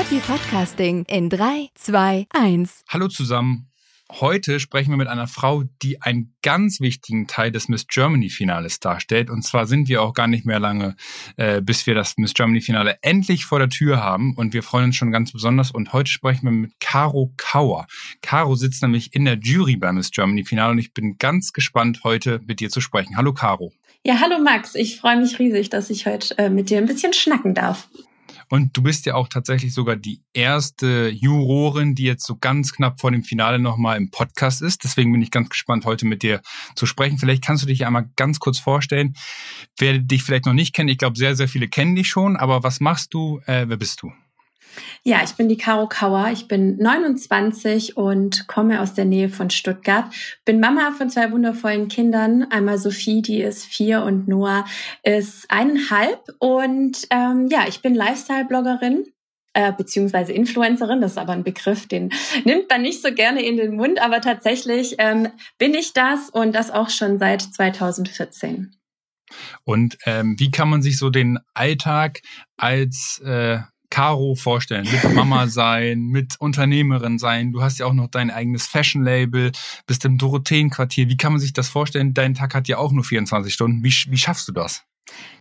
[0.00, 2.84] Happy Podcasting in 3, 2, 1.
[2.88, 3.68] Hallo zusammen.
[4.10, 8.80] Heute sprechen wir mit einer Frau, die einen ganz wichtigen Teil des Miss Germany Finales
[8.80, 9.28] darstellt.
[9.28, 10.96] Und zwar sind wir auch gar nicht mehr lange,
[11.36, 14.34] äh, bis wir das Miss Germany Finale endlich vor der Tür haben.
[14.36, 15.70] Und wir freuen uns schon ganz besonders.
[15.70, 17.86] Und heute sprechen wir mit Caro Kauer.
[18.22, 22.04] Caro sitzt nämlich in der Jury beim Miss Germany Finale und ich bin ganz gespannt,
[22.04, 23.18] heute mit dir zu sprechen.
[23.18, 23.70] Hallo Caro.
[24.02, 24.76] Ja, hallo Max.
[24.76, 27.86] Ich freue mich riesig, dass ich heute äh, mit dir ein bisschen schnacken darf.
[28.50, 33.00] Und du bist ja auch tatsächlich sogar die erste Jurorin, die jetzt so ganz knapp
[33.00, 34.82] vor dem Finale nochmal im Podcast ist.
[34.82, 36.42] Deswegen bin ich ganz gespannt, heute mit dir
[36.74, 37.18] zu sprechen.
[37.18, 39.14] Vielleicht kannst du dich einmal ganz kurz vorstellen.
[39.78, 42.36] Wer dich vielleicht noch nicht kennt, ich glaube, sehr, sehr viele kennen dich schon.
[42.36, 43.40] Aber was machst du?
[43.46, 44.12] Äh, wer bist du?
[45.02, 46.30] Ja, ich bin die Caro Kauer.
[46.32, 50.12] Ich bin 29 und komme aus der Nähe von Stuttgart.
[50.44, 52.44] Bin Mama von zwei wundervollen Kindern.
[52.50, 54.64] Einmal Sophie, die ist vier und Noah
[55.02, 56.20] ist eineinhalb.
[56.38, 59.06] Und ähm, ja, ich bin Lifestyle-Bloggerin
[59.52, 62.10] äh, beziehungsweise Influencerin, das ist aber ein Begriff, den
[62.44, 66.54] nimmt man nicht so gerne in den Mund, aber tatsächlich ähm, bin ich das und
[66.54, 68.76] das auch schon seit 2014.
[69.64, 72.20] Und ähm, wie kann man sich so den Alltag
[72.56, 73.58] als äh,
[73.90, 77.52] Caro vorstellen, mit Mama sein, mit Unternehmerin sein.
[77.52, 79.52] Du hast ja auch noch dein eigenes Fashion-Label,
[79.86, 81.08] bist im Dorotheenquartier.
[81.08, 82.14] Wie kann man sich das vorstellen?
[82.14, 83.84] Dein Tag hat ja auch nur 24 Stunden.
[83.84, 84.84] Wie, wie schaffst du das?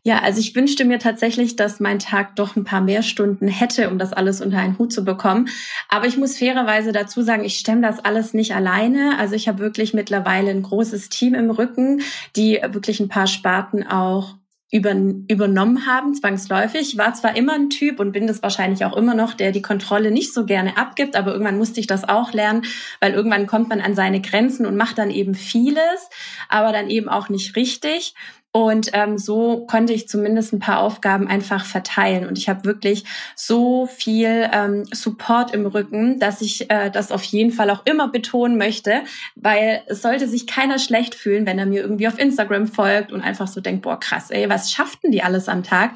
[0.04, 3.90] Ja, also ich wünschte mir tatsächlich, dass mein Tag doch ein paar mehr Stunden hätte,
[3.90, 5.50] um das alles unter einen Hut zu bekommen.
[5.90, 9.18] Aber ich muss fairerweise dazu sagen, ich stemme das alles nicht alleine.
[9.20, 12.02] Also ich habe wirklich mittlerweile ein großes Team im Rücken,
[12.36, 14.39] die wirklich ein paar Sparten auch
[14.72, 14.94] über,
[15.28, 16.98] übernommen haben, zwangsläufig.
[16.98, 20.12] War zwar immer ein Typ und bin das wahrscheinlich auch immer noch, der die Kontrolle
[20.12, 22.64] nicht so gerne abgibt, aber irgendwann musste ich das auch lernen,
[23.00, 26.10] weil irgendwann kommt man an seine Grenzen und macht dann eben vieles,
[26.50, 28.14] aber dann eben auch nicht richtig.
[28.52, 32.26] Und ähm, so konnte ich zumindest ein paar Aufgaben einfach verteilen.
[32.26, 33.04] Und ich habe wirklich
[33.36, 38.08] so viel ähm, Support im Rücken, dass ich äh, das auf jeden Fall auch immer
[38.08, 39.04] betonen möchte,
[39.36, 43.22] weil es sollte sich keiner schlecht fühlen, wenn er mir irgendwie auf Instagram folgt und
[43.22, 45.92] einfach so denkt, boah, krass, ey, was schafften die alles am Tag?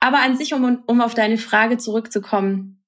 [0.00, 2.81] Aber an sich, um, um auf deine Frage zurückzukommen,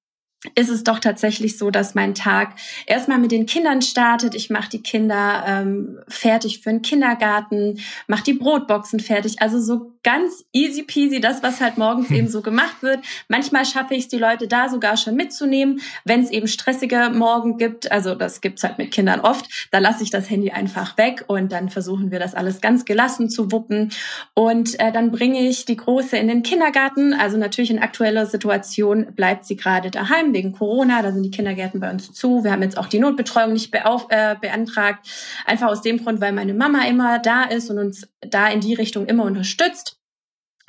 [0.53, 4.35] ist es doch tatsächlich so, dass mein Tag erstmal mit den Kindern startet.
[4.35, 9.41] Ich mache die Kinder ähm, fertig für den Kindergarten, mache die Brotboxen fertig.
[9.41, 12.15] Also so ganz easy peasy, das, was halt morgens hm.
[12.15, 12.99] eben so gemacht wird.
[13.27, 17.57] Manchmal schaffe ich es, die Leute da sogar schon mitzunehmen, wenn es eben stressige Morgen
[17.57, 17.91] gibt.
[17.91, 19.67] Also das gibt's halt mit Kindern oft.
[19.71, 23.29] Da lasse ich das Handy einfach weg und dann versuchen wir das alles ganz gelassen
[23.29, 23.91] zu wuppen.
[24.35, 27.13] Und äh, dann bringe ich die Große in den Kindergarten.
[27.13, 31.01] Also natürlich in aktueller Situation bleibt sie gerade daheim wegen Corona.
[31.01, 32.43] Da sind die Kindergärten bei uns zu.
[32.43, 35.07] Wir haben jetzt auch die Notbetreuung nicht beauf äh, beantragt.
[35.45, 38.75] Einfach aus dem Grund, weil meine Mama immer da ist und uns da in die
[38.75, 39.97] Richtung immer unterstützt.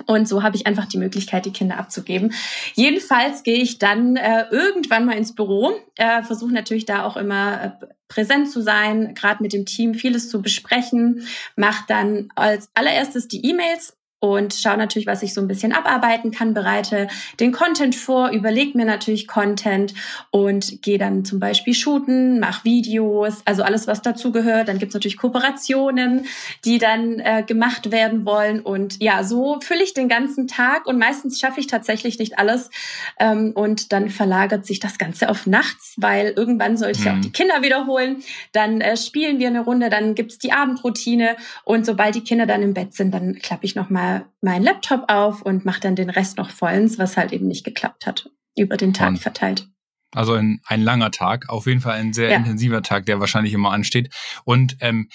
[0.07, 2.33] Und so habe ich einfach die Möglichkeit, die Kinder abzugeben.
[2.75, 7.63] Jedenfalls gehe ich dann äh, irgendwann mal ins Büro, äh, versuche natürlich da auch immer
[7.63, 11.27] äh, präsent zu sein, gerade mit dem Team vieles zu besprechen,
[11.57, 13.97] mache dann als allererstes die E-Mails
[14.33, 17.09] und schaue natürlich, was ich so ein bisschen abarbeiten kann, bereite
[17.41, 19.95] den Content vor, überlege mir natürlich Content
[20.31, 24.69] und gehe dann zum Beispiel shooten, mache Videos, also alles, was dazu gehört.
[24.69, 26.27] Dann gibt's natürlich Kooperationen,
[26.65, 28.61] die dann äh, gemacht werden wollen.
[28.61, 32.71] Und ja, so fülle ich den ganzen Tag und meistens schaffe ich tatsächlich nicht alles.
[33.19, 37.07] Ähm, und dann verlagert sich das Ganze auf nachts, weil irgendwann soll ich mhm.
[37.07, 38.23] ja auch die Kinder wiederholen.
[38.53, 42.63] Dann äh, spielen wir eine Runde, dann gibt's die Abendroutine und sobald die Kinder dann
[42.63, 46.39] im Bett sind, dann klappe ich nochmal meinen Laptop auf und mache dann den Rest
[46.39, 49.69] noch vollends, was halt eben nicht geklappt hat, über den Tag verteilt.
[50.15, 52.37] Also ein, ein langer Tag, auf jeden Fall ein sehr ja.
[52.37, 54.15] intensiver Tag, der wahrscheinlich immer ansteht.
[54.45, 55.09] Und ähm,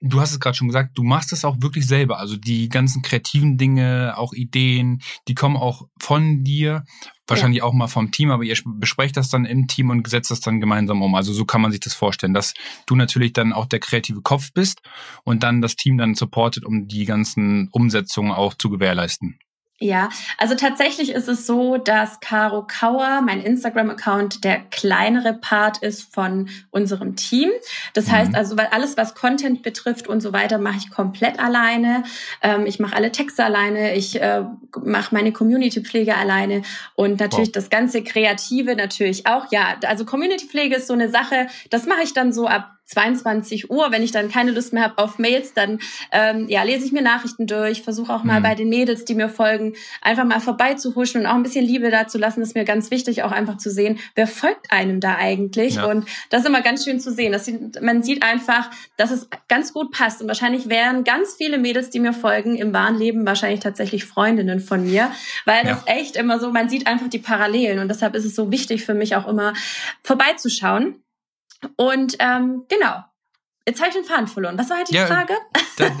[0.00, 2.18] du hast es gerade schon gesagt, du machst es auch wirklich selber.
[2.18, 6.84] Also die ganzen kreativen Dinge, auch Ideen, die kommen auch von dir,
[7.26, 7.64] wahrscheinlich ja.
[7.64, 10.60] auch mal vom Team, aber ihr besprecht das dann im Team und setzt das dann
[10.60, 11.14] gemeinsam um.
[11.14, 12.54] Also so kann man sich das vorstellen, dass
[12.86, 14.82] du natürlich dann auch der kreative Kopf bist
[15.24, 19.38] und dann das Team dann supportet, um die ganzen Umsetzungen auch zu gewährleisten.
[19.80, 26.14] Ja, also tatsächlich ist es so, dass Caro Kauer, mein Instagram-Account, der kleinere Part ist
[26.14, 27.50] von unserem Team.
[27.92, 28.12] Das mhm.
[28.12, 32.04] heißt also, weil alles, was Content betrifft und so weiter, mache ich komplett alleine.
[32.40, 34.44] Ähm, ich mache alle Texte alleine, ich äh,
[34.80, 36.62] mache meine Community-Pflege alleine
[36.94, 37.54] und natürlich wow.
[37.54, 39.50] das ganze Kreative natürlich auch.
[39.50, 43.90] Ja, also Community-Pflege ist so eine Sache, das mache ich dann so ab 22 Uhr.
[43.90, 45.78] Wenn ich dann keine Lust mehr habe auf Mails, dann
[46.12, 48.42] ähm, ja, lese ich mir Nachrichten durch, versuche auch mal mhm.
[48.42, 52.06] bei den Mädels, die mir folgen, einfach mal vorbeizuhuschen und auch ein bisschen Liebe da
[52.06, 52.40] zu lassen.
[52.40, 55.76] Das ist mir ganz wichtig, auch einfach zu sehen, wer folgt einem da eigentlich.
[55.76, 55.86] Ja.
[55.86, 57.32] Und das ist immer ganz schön zu sehen.
[57.32, 60.20] Das sieht, man sieht einfach, dass es ganz gut passt.
[60.20, 64.60] Und wahrscheinlich wären ganz viele Mädels, die mir folgen, im wahren Leben wahrscheinlich tatsächlich Freundinnen
[64.60, 65.10] von mir,
[65.44, 65.72] weil ja.
[65.72, 67.78] das echt immer so, man sieht einfach die Parallelen.
[67.78, 69.54] Und deshalb ist es so wichtig für mich auch immer
[70.02, 71.03] vorbeizuschauen.
[71.76, 73.04] Und ähm, genau,
[73.66, 74.58] Jetzt habe ich den Faden verloren.
[74.58, 75.34] Was war halt die ja, Frage?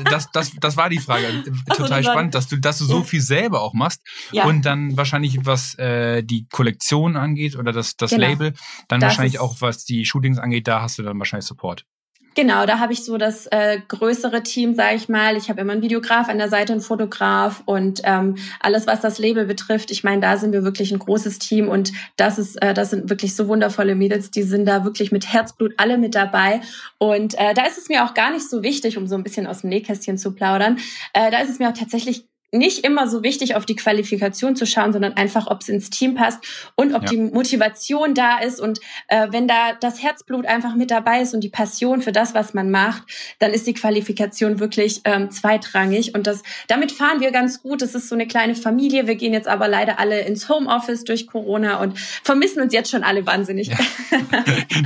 [0.04, 1.42] Das, das, das war die Frage.
[1.66, 4.44] Total so, spannend, dass du, dass du so viel selber auch machst ja.
[4.44, 8.28] und dann wahrscheinlich, was äh, die Kollektion angeht oder das, das genau.
[8.28, 8.54] Label,
[8.86, 11.86] dann das wahrscheinlich auch, was die Shootings angeht, da hast du dann wahrscheinlich Support.
[12.34, 15.36] Genau, da habe ich so das äh, größere Team, sage ich mal.
[15.36, 19.18] Ich habe immer einen Videograf an der Seite, einen Fotograf und ähm, alles, was das
[19.18, 19.92] Label betrifft.
[19.92, 23.08] Ich meine, da sind wir wirklich ein großes Team und das ist, äh, das sind
[23.08, 26.60] wirklich so wundervolle Mädels, die sind da wirklich mit Herzblut alle mit dabei.
[26.98, 29.46] Und äh, da ist es mir auch gar nicht so wichtig, um so ein bisschen
[29.46, 30.78] aus dem Nähkästchen zu plaudern.
[31.12, 34.66] Äh, da ist es mir auch tatsächlich nicht immer so wichtig, auf die Qualifikation zu
[34.66, 36.38] schauen, sondern einfach, ob es ins Team passt
[36.76, 37.10] und ob ja.
[37.10, 38.60] die Motivation da ist.
[38.60, 42.34] Und äh, wenn da das Herzblut einfach mit dabei ist und die Passion für das,
[42.34, 43.02] was man macht,
[43.40, 46.14] dann ist die Qualifikation wirklich ähm, zweitrangig.
[46.14, 47.82] Und das, damit fahren wir ganz gut.
[47.82, 49.06] Es ist so eine kleine Familie.
[49.06, 53.02] Wir gehen jetzt aber leider alle ins Homeoffice durch Corona und vermissen uns jetzt schon
[53.02, 53.68] alle wahnsinnig.
[53.68, 53.76] Ja.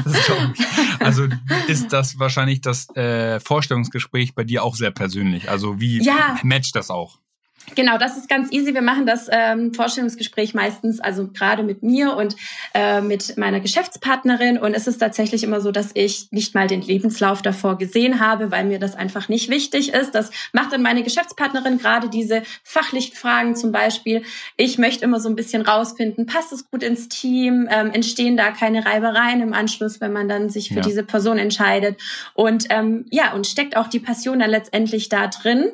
[0.05, 0.31] das
[1.01, 1.27] also
[1.69, 5.51] ist das wahrscheinlich das äh, Vorstellungsgespräch bei dir auch sehr persönlich.
[5.51, 6.39] Also wie ja.
[6.43, 7.19] matcht das auch?
[7.75, 8.75] Genau, das ist ganz easy.
[8.75, 12.37] Wir machen das ähm, Vorstellungsgespräch meistens, also gerade mit mir und
[12.75, 14.59] äh, mit meiner Geschäftspartnerin.
[14.59, 18.51] Und es ist tatsächlich immer so, dass ich nicht mal den Lebenslauf davor gesehen habe,
[18.51, 20.15] weil mir das einfach nicht wichtig ist.
[20.15, 24.23] Das macht dann meine Geschäftspartnerin gerade diese fachlichen Fragen zum Beispiel.
[24.57, 27.69] Ich möchte immer so ein bisschen rausfinden, passt es gut ins Team?
[27.71, 30.83] Ähm, entstehen da keine Reibereien im Anschluss, wenn man dann sich für ja.
[30.83, 32.01] diese Person entscheidet?
[32.35, 35.73] Und ähm, ja, und steckt auch die Passion dann letztendlich da drin.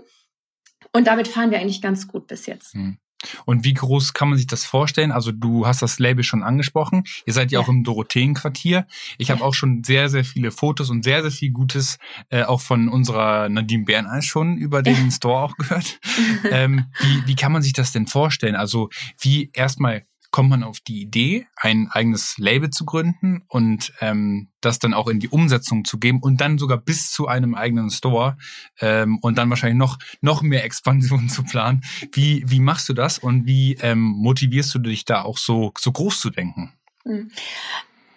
[0.94, 2.73] Und damit fahren wir eigentlich ganz gut bis jetzt.
[2.73, 2.99] Hm.
[3.44, 5.11] Und wie groß kann man sich das vorstellen?
[5.11, 7.05] Also du hast das Label schon angesprochen.
[7.26, 7.64] Ihr seid ja, ja.
[7.64, 8.87] auch im Dorotheenquartier.
[9.19, 9.35] Ich ja.
[9.35, 11.99] habe auch schon sehr, sehr viele Fotos und sehr, sehr viel Gutes
[12.29, 15.11] äh, auch von unserer Nadine Berneis schon über den ja.
[15.11, 16.00] Store auch gehört.
[16.50, 18.56] ähm, wie, wie kann man sich das denn vorstellen?
[18.56, 18.90] Also
[19.20, 24.81] wie erstmal kommt man auf die Idee, ein eigenes Label zu gründen und ähm, das
[24.81, 28.36] dann auch in die Umsetzung zu geben und dann sogar bis zu einem eigenen Store
[28.81, 31.82] ähm, und dann wahrscheinlich noch, noch mehr Expansion zu planen.
[32.10, 35.92] Wie, wie machst du das und wie ähm, motivierst du dich da auch so, so
[35.92, 36.72] groß zu denken?
[37.04, 37.30] Hm.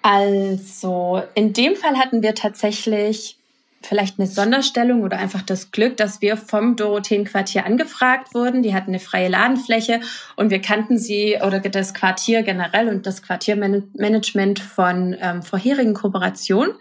[0.01, 3.36] Also, in dem Fall hatten wir tatsächlich
[3.83, 8.63] vielleicht eine Sonderstellung oder einfach das Glück, dass wir vom Dorotheenquartier angefragt wurden.
[8.63, 10.01] Die hatten eine freie Ladenfläche
[10.35, 16.73] und wir kannten sie oder das Quartier generell und das Quartiermanagement von ähm, vorherigen Kooperationen.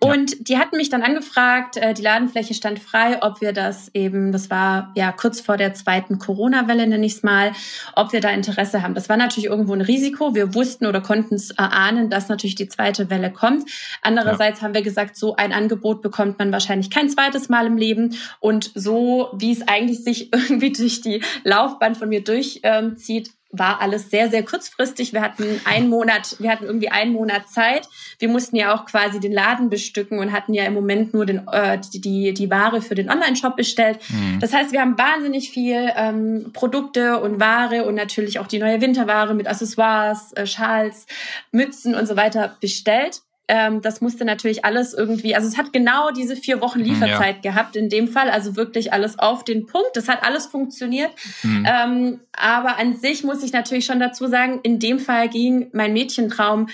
[0.00, 0.36] Und ja.
[0.40, 4.50] die hatten mich dann angefragt, äh, die Ladenfläche stand frei, ob wir das eben, das
[4.50, 7.52] war ja kurz vor der zweiten Corona-Welle, nenne ich es mal,
[7.96, 8.94] ob wir da Interesse haben.
[8.94, 10.34] Das war natürlich irgendwo ein Risiko.
[10.34, 13.68] Wir wussten oder konnten es erahnen, dass natürlich die zweite Welle kommt.
[14.02, 14.66] Andererseits ja.
[14.66, 18.16] haben wir gesagt, so ein Angebot bekommt man man wahrscheinlich kein zweites Mal im Leben.
[18.40, 24.10] Und so, wie es eigentlich sich irgendwie durch die Laufbahn von mir durchzieht, war alles
[24.10, 25.12] sehr, sehr kurzfristig.
[25.12, 27.88] Wir hatten einen Monat, wir hatten irgendwie einen Monat Zeit.
[28.18, 31.46] Wir mussten ja auch quasi den Laden bestücken und hatten ja im Moment nur den,
[31.46, 34.00] äh, die, die, die Ware für den Online-Shop bestellt.
[34.08, 34.40] Mhm.
[34.40, 38.80] Das heißt, wir haben wahnsinnig viel ähm, Produkte und Ware und natürlich auch die neue
[38.80, 41.06] Winterware mit Accessoires, äh, Schals,
[41.52, 43.20] Mützen und so weiter bestellt.
[43.46, 47.44] Ähm, das musste natürlich alles irgendwie, also es hat genau diese vier Wochen mhm, Lieferzeit
[47.44, 47.50] ja.
[47.50, 49.90] gehabt in dem Fall, also wirklich alles auf den Punkt.
[49.94, 51.12] Das hat alles funktioniert.
[51.42, 51.66] Mhm.
[51.68, 55.92] Ähm, aber an sich muss ich natürlich schon dazu sagen, in dem Fall ging mein
[55.92, 56.68] Mädchentraum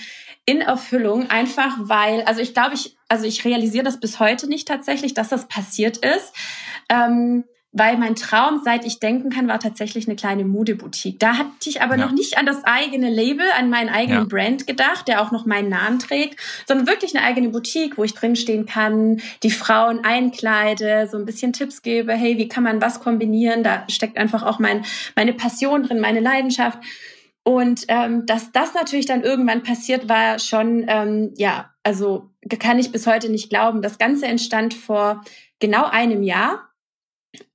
[0.46, 4.66] in Erfüllung, einfach weil, also ich glaube, ich, also ich realisiere das bis heute nicht
[4.66, 6.32] tatsächlich, dass das passiert ist.
[6.88, 11.20] Ähm, weil mein Traum, seit ich denken kann, war tatsächlich eine kleine Modeboutique.
[11.20, 12.04] Da hatte ich aber ja.
[12.04, 14.28] noch nicht an das eigene Label, an meinen eigenen ja.
[14.28, 18.14] Brand gedacht, der auch noch meinen Namen trägt, sondern wirklich eine eigene Boutique, wo ich
[18.14, 22.98] drinstehen kann, die Frauen einkleide, so ein bisschen Tipps gebe, hey, wie kann man was
[22.98, 23.62] kombinieren?
[23.62, 24.84] Da steckt einfach auch mein,
[25.14, 26.78] meine Passion drin, meine Leidenschaft.
[27.44, 32.90] Und ähm, dass das natürlich dann irgendwann passiert, war schon, ähm, ja, also kann ich
[32.90, 33.80] bis heute nicht glauben.
[33.80, 35.22] Das Ganze entstand vor
[35.60, 36.69] genau einem Jahr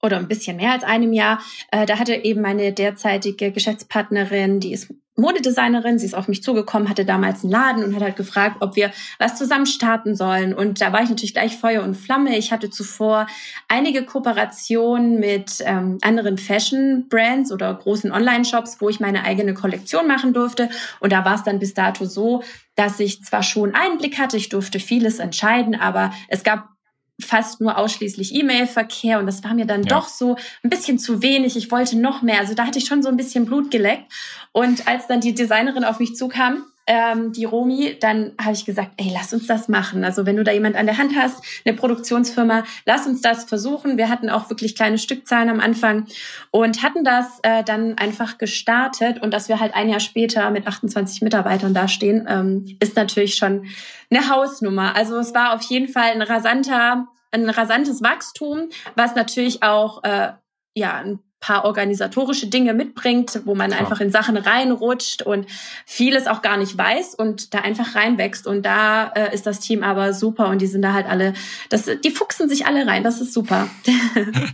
[0.02, 1.42] oder ein bisschen mehr als einem Jahr.
[1.72, 6.90] Äh, da hatte eben meine derzeitige Geschäftspartnerin, die ist Modedesignerin, sie ist auf mich zugekommen,
[6.90, 10.54] hatte damals einen Laden und hat halt gefragt, ob wir was zusammen starten sollen.
[10.54, 12.38] Und da war ich natürlich gleich Feuer und Flamme.
[12.38, 13.28] Ich hatte zuvor
[13.70, 20.34] einige Kooperationen mit ähm, anderen Fashion-Brands oder großen Online-Shops, wo ich meine eigene Kollektion machen
[20.34, 20.70] durfte.
[21.00, 22.44] Und da war es dann bis dato so,
[22.76, 26.75] dass ich zwar schon Einblick hatte, ich durfte vieles entscheiden, aber es gab
[27.22, 29.90] fast nur ausschließlich E-Mail-Verkehr und das war mir dann ja.
[29.90, 31.56] doch so ein bisschen zu wenig.
[31.56, 32.40] Ich wollte noch mehr.
[32.40, 34.12] Also da hatte ich schon so ein bisschen Blut geleckt.
[34.52, 38.92] Und als dann die Designerin auf mich zukam, ähm, die Romi, dann habe ich gesagt,
[38.98, 40.04] ey, lass uns das machen.
[40.04, 43.98] Also wenn du da jemand an der Hand hast, eine Produktionsfirma, lass uns das versuchen.
[43.98, 46.06] Wir hatten auch wirklich kleine Stückzahlen am Anfang
[46.52, 49.22] und hatten das äh, dann einfach gestartet.
[49.22, 53.66] Und dass wir halt ein Jahr später mit 28 Mitarbeitern dastehen, ähm, ist natürlich schon
[54.12, 54.96] eine Hausnummer.
[54.96, 60.34] Also es war auf jeden Fall ein rasanter, ein rasantes Wachstum, was natürlich auch äh,
[60.76, 63.78] ja ein paar organisatorische Dinge mitbringt, wo man ja.
[63.78, 65.46] einfach in Sachen reinrutscht und
[65.86, 68.48] vieles auch gar nicht weiß und da einfach reinwächst.
[68.48, 71.34] Und da äh, ist das Team aber super und die sind da halt alle,
[71.70, 73.04] das, die fuchsen sich alle rein.
[73.04, 73.68] Das ist super.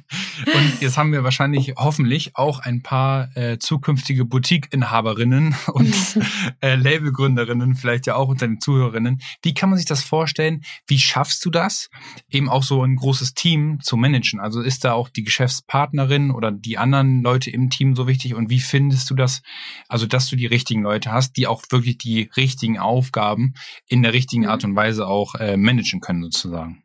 [0.53, 5.95] und jetzt haben wir wahrscheinlich hoffentlich auch ein paar äh, zukünftige Boutique-Inhaberinnen und
[6.61, 9.21] äh, Labelgründerinnen, vielleicht ja auch unter den Zuhörerinnen.
[9.41, 10.61] Wie kann man sich das vorstellen?
[10.87, 11.89] Wie schaffst du das,
[12.29, 14.39] eben auch so ein großes Team zu managen?
[14.39, 18.49] Also ist da auch die Geschäftspartnerin oder die anderen Leute im Team so wichtig und
[18.49, 19.41] wie findest du das,
[19.87, 23.53] also dass du die richtigen Leute hast, die auch wirklich die richtigen Aufgaben
[23.87, 24.71] in der richtigen Art mhm.
[24.71, 26.83] und Weise auch äh, managen können sozusagen?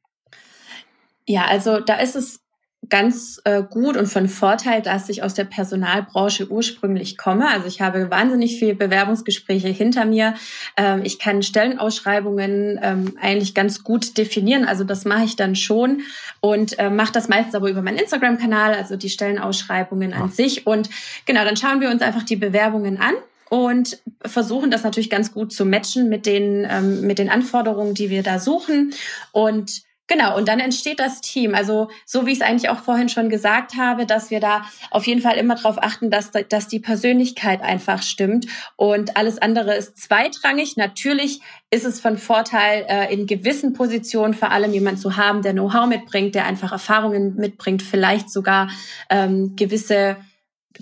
[1.27, 2.46] Ja, also da ist es
[2.89, 7.49] ganz äh, gut und von Vorteil, dass ich aus der Personalbranche ursprünglich komme.
[7.49, 10.35] Also ich habe wahnsinnig viele Bewerbungsgespräche hinter mir.
[10.77, 14.65] Ähm, ich kann Stellenausschreibungen ähm, eigentlich ganz gut definieren.
[14.65, 16.03] Also das mache ich dann schon
[16.41, 20.67] und äh, mache das meistens aber über meinen Instagram-Kanal, also die Stellenausschreibungen an sich.
[20.67, 20.91] Und
[21.25, 23.15] genau, dann schauen wir uns einfach die Bewerbungen an
[23.49, 28.11] und versuchen das natürlich ganz gut zu matchen mit den ähm, mit den Anforderungen, die
[28.11, 28.93] wir da suchen
[29.33, 31.55] und Genau, und dann entsteht das Team.
[31.55, 35.07] Also so wie ich es eigentlich auch vorhin schon gesagt habe, dass wir da auf
[35.07, 38.47] jeden Fall immer darauf achten, dass, dass die Persönlichkeit einfach stimmt
[38.77, 40.77] und alles andere ist zweitrangig.
[40.77, 45.53] Natürlich ist es von Vorteil, äh, in gewissen Positionen vor allem jemand zu haben, der
[45.53, 48.69] Know-how mitbringt, der einfach Erfahrungen mitbringt, vielleicht sogar
[49.11, 50.17] ähm, gewisse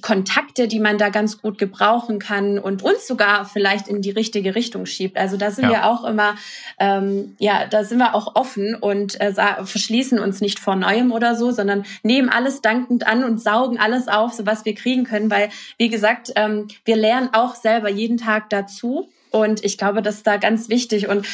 [0.00, 4.54] Kontakte, die man da ganz gut gebrauchen kann und uns sogar vielleicht in die richtige
[4.54, 5.16] Richtung schiebt.
[5.16, 5.70] Also da sind ja.
[5.70, 6.36] wir auch immer,
[6.78, 9.32] ähm, ja, da sind wir auch offen und äh,
[9.64, 14.08] verschließen uns nicht vor Neuem oder so, sondern nehmen alles dankend an und saugen alles
[14.08, 18.16] auf, so was wir kriegen können, weil, wie gesagt, ähm, wir lernen auch selber jeden
[18.16, 21.26] Tag dazu und ich glaube, das ist da ganz wichtig und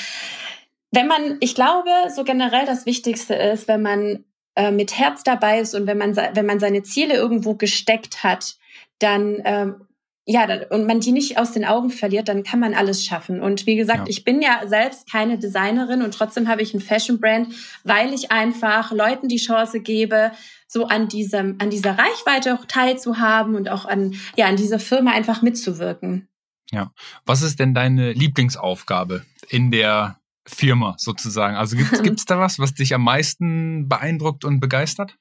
[0.93, 4.25] wenn man, ich glaube, so generell das Wichtigste ist, wenn man
[4.57, 8.57] äh, mit Herz dabei ist und wenn man, wenn man seine Ziele irgendwo gesteckt hat,
[8.99, 9.87] dann ähm,
[10.27, 13.43] ja, und man die nicht aus den Augen verliert, dann kann man alles schaffen.
[13.43, 14.05] Und wie gesagt, ja.
[14.07, 17.53] ich bin ja selbst keine Designerin und trotzdem habe ich ein Fashion Brand,
[17.83, 20.31] weil ich einfach Leuten die Chance gebe,
[20.69, 25.11] so an diesem, an dieser Reichweite auch teilzuhaben und auch an, ja, an dieser Firma
[25.11, 26.29] einfach mitzuwirken.
[26.71, 26.93] Ja.
[27.27, 31.57] Was ist denn deine Lieblingsaufgabe in der Firma sozusagen?
[31.57, 35.17] Also gibt es da was, was dich am meisten beeindruckt und begeistert?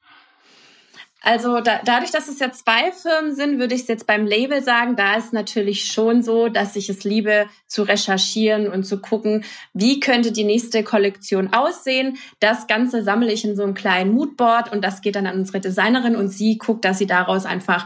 [1.22, 4.64] Also da, dadurch, dass es ja zwei Firmen sind, würde ich es jetzt beim Label
[4.64, 9.44] sagen, da ist natürlich schon so, dass ich es liebe zu recherchieren und zu gucken,
[9.74, 12.18] wie könnte die nächste Kollektion aussehen.
[12.40, 15.60] Das Ganze sammle ich in so einem kleinen Moodboard und das geht dann an unsere
[15.60, 17.86] Designerin und sie guckt, dass sie daraus einfach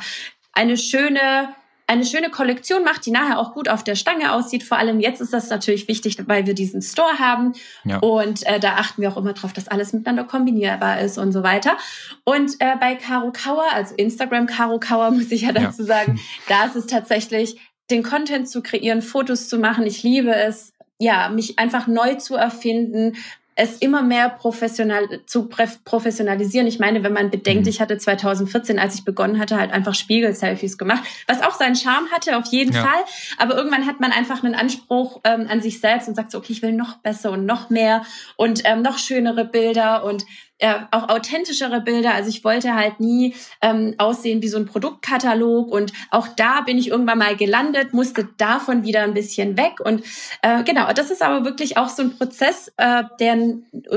[0.52, 1.50] eine schöne
[1.88, 4.64] eine schöne Kollektion macht, die nachher auch gut auf der Stange aussieht.
[4.64, 7.54] Vor allem jetzt ist das natürlich wichtig, weil wir diesen Store haben.
[7.84, 8.00] Ja.
[8.00, 11.44] Und äh, da achten wir auch immer drauf, dass alles miteinander kombinierbar ist und so
[11.44, 11.78] weiter.
[12.24, 15.88] Und äh, bei Caro Kauer, also Instagram Caro Kauer, muss ich ja dazu ja.
[15.88, 17.60] sagen, da ist es tatsächlich,
[17.90, 19.86] den Content zu kreieren, Fotos zu machen.
[19.86, 23.18] Ich liebe es, ja, mich einfach neu zu erfinden,
[23.56, 26.68] es immer mehr professional zu professionalisieren.
[26.68, 27.70] Ich meine, wenn man bedenkt, mhm.
[27.70, 32.10] ich hatte 2014, als ich begonnen hatte, halt einfach Spiegel-Selfies gemacht, was auch seinen Charme
[32.12, 32.82] hatte, auf jeden ja.
[32.82, 33.04] Fall.
[33.38, 36.54] Aber irgendwann hat man einfach einen Anspruch ähm, an sich selbst und sagt so, okay,
[36.54, 38.04] ich will noch besser und noch mehr
[38.38, 40.26] und ähm, noch schönere Bilder und
[40.64, 42.14] äh, auch authentischere Bilder.
[42.14, 46.78] Also ich wollte halt nie ähm, aussehen wie so ein Produktkatalog und auch da bin
[46.78, 50.04] ich irgendwann mal gelandet, musste davon wieder ein bisschen weg und
[50.42, 53.38] äh, genau, das ist aber wirklich auch so ein Prozess, äh, der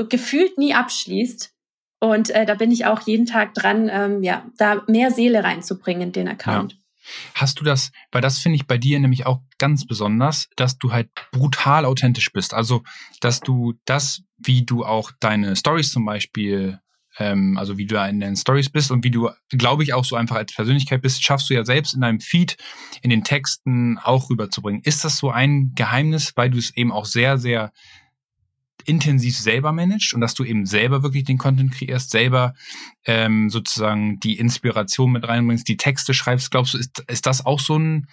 [0.09, 1.53] gefühlt nie abschließt.
[1.99, 6.09] Und äh, da bin ich auch jeden Tag dran, ähm, ja, da mehr Seele reinzubringen
[6.09, 6.73] in den Account.
[6.73, 6.79] Ja.
[7.33, 10.91] Hast du das, weil das finde ich bei dir nämlich auch ganz besonders, dass du
[10.91, 12.53] halt brutal authentisch bist.
[12.53, 12.83] Also,
[13.21, 16.79] dass du das, wie du auch deine Stories zum Beispiel
[17.19, 20.15] ähm, also wie du in den Stories bist und wie du, glaube ich, auch so
[20.15, 22.57] einfach als Persönlichkeit bist, schaffst du ja selbst in deinem Feed,
[23.01, 24.81] in den Texten auch rüberzubringen.
[24.83, 27.71] Ist das so ein Geheimnis, weil du es eben auch sehr, sehr
[28.87, 32.53] intensiv selber managst und dass du eben selber wirklich den Content kreierst, selber
[33.05, 37.59] ähm, sozusagen die Inspiration mit reinbringst, die Texte schreibst, glaubst du, ist, ist das auch
[37.59, 38.07] so ein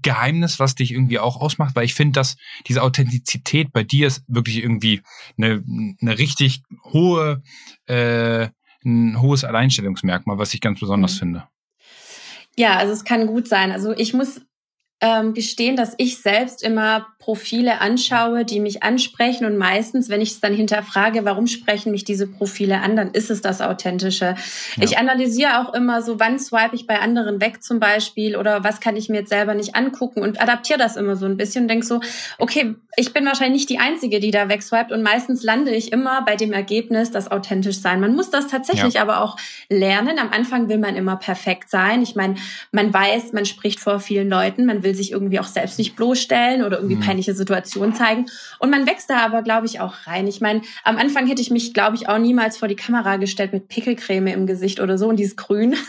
[0.00, 1.76] Geheimnis, was dich irgendwie auch ausmacht?
[1.76, 5.02] Weil ich finde, dass diese Authentizität bei dir ist wirklich irgendwie
[5.36, 5.62] eine,
[6.00, 7.42] eine richtig hohe,
[7.86, 8.48] äh,
[8.84, 11.18] ein hohes Alleinstellungsmerkmal, was ich ganz besonders mhm.
[11.18, 11.48] finde.
[12.56, 13.72] Ja, also es kann gut sein.
[13.72, 14.40] Also ich muss
[15.04, 20.30] ähm, gestehen, dass ich selbst immer Profile anschaue, die mich ansprechen und meistens, wenn ich
[20.30, 24.34] es dann hinterfrage, warum sprechen mich diese Profile an, dann ist es das Authentische.
[24.76, 24.82] Ja.
[24.82, 28.80] Ich analysiere auch immer so, wann swipe ich bei anderen weg zum Beispiel oder was
[28.80, 31.68] kann ich mir jetzt selber nicht angucken und adaptiere das immer so ein bisschen und
[31.68, 32.00] denke so,
[32.38, 36.22] okay, ich bin wahrscheinlich nicht die Einzige, die da wegswiped und meistens lande ich immer
[36.24, 38.00] bei dem Ergebnis, das authentisch sein.
[38.00, 39.02] Man muss das tatsächlich ja.
[39.02, 39.36] aber auch
[39.68, 40.18] lernen.
[40.18, 42.02] Am Anfang will man immer perfekt sein.
[42.02, 42.36] Ich meine,
[42.72, 46.64] man weiß, man spricht vor vielen Leuten, man will sich irgendwie auch selbst nicht bloßstellen
[46.64, 47.00] oder irgendwie mhm.
[47.00, 48.26] peinliche Situationen zeigen.
[48.58, 50.26] Und man wächst da aber, glaube ich, auch rein.
[50.26, 53.52] Ich meine, am Anfang hätte ich mich, glaube ich, auch niemals vor die Kamera gestellt
[53.52, 55.76] mit Pickelcreme im Gesicht oder so und dieses Grün.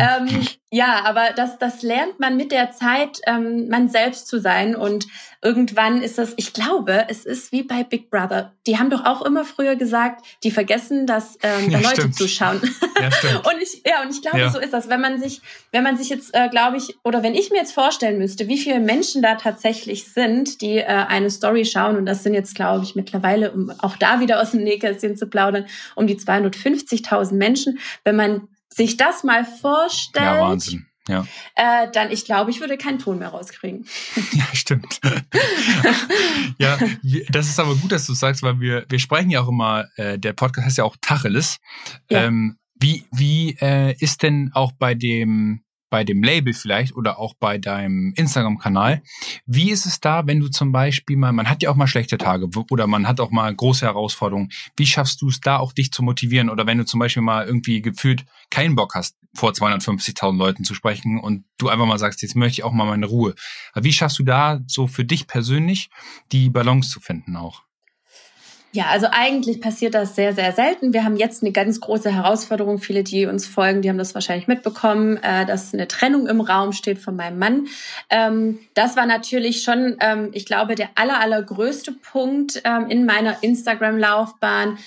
[0.00, 0.28] ähm,
[0.72, 4.76] ja, aber das, das lernt man mit der Zeit, ähm, man selbst zu sein.
[4.76, 5.06] Und
[5.42, 8.52] irgendwann ist das, ich glaube, es ist wie bei Big Brother.
[8.68, 12.14] Die haben doch auch immer früher gesagt, die vergessen, dass ähm, ja, Leute stimmt.
[12.14, 12.60] zuschauen.
[13.00, 13.46] Ja, stimmt.
[13.52, 14.50] und ich, ja, und ich glaube, ja.
[14.50, 14.88] so ist das.
[14.88, 15.40] Wenn man sich,
[15.72, 18.58] wenn man sich jetzt, äh, glaube ich, oder wenn ich mir jetzt vorstellen müsste, wie
[18.58, 22.84] viele Menschen da tatsächlich sind, die äh, eine Story schauen, und das sind jetzt, glaube
[22.84, 27.80] ich, mittlerweile, um auch da wieder aus dem Nähkästchen zu plaudern, um die 250.000 Menschen,
[28.04, 30.24] wenn man sich das mal vorstellt.
[30.24, 30.86] Ja, Wahnsinn.
[31.08, 31.26] Ja.
[31.56, 33.86] Äh, dann, ich glaube, ich würde keinen Ton mehr rauskriegen.
[34.32, 35.00] Ja, stimmt.
[36.58, 36.78] ja,
[37.30, 40.18] das ist aber gut, dass du sagst, weil wir, wir sprechen ja auch immer, äh,
[40.18, 41.58] der Podcast heißt ja auch Tacheles.
[42.08, 42.24] Ja.
[42.24, 47.34] Ähm, wie wie äh, ist denn auch bei dem bei dem Label vielleicht oder auch
[47.34, 49.02] bei deinem Instagram-Kanal.
[49.44, 52.16] Wie ist es da, wenn du zum Beispiel mal, man hat ja auch mal schlechte
[52.16, 54.50] Tage oder man hat auch mal große Herausforderungen.
[54.76, 57.46] Wie schaffst du es da auch dich zu motivieren oder wenn du zum Beispiel mal
[57.46, 62.22] irgendwie gefühlt keinen Bock hast, vor 250.000 Leuten zu sprechen und du einfach mal sagst,
[62.22, 63.34] jetzt möchte ich auch mal meine Ruhe.
[63.74, 65.90] Wie schaffst du da so für dich persönlich
[66.32, 67.62] die Balance zu finden auch?
[68.72, 70.92] Ja, also eigentlich passiert das sehr, sehr selten.
[70.92, 72.78] Wir haben jetzt eine ganz große Herausforderung.
[72.78, 76.72] Viele, die uns folgen, die haben das wahrscheinlich mitbekommen, äh, dass eine Trennung im Raum
[76.72, 77.66] steht von meinem Mann.
[78.10, 83.42] Ähm, das war natürlich schon, ähm, ich glaube, der aller, allergrößte Punkt ähm, in meiner
[83.42, 84.78] Instagram-Laufbahn